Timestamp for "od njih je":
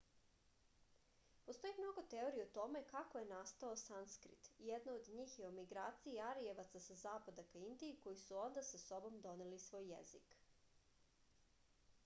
5.01-5.49